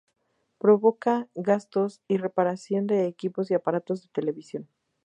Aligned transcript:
Provoca 0.57 1.27
gastos 1.35 2.01
y 2.07 2.17
reparaciones 2.17 2.87
de 2.97 3.05
equipos 3.05 3.51
y 3.51 3.53
aparatos 3.53 4.01
de 4.01 4.09
televisión. 4.09 4.67